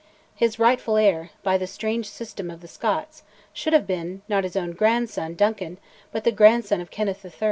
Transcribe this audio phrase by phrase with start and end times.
[0.33, 3.21] His rightful heir, by the strange system of the Scots,
[3.53, 5.77] should have been, not his own grandson, Duncan,
[6.11, 7.33] but the grandson of Kenneth III.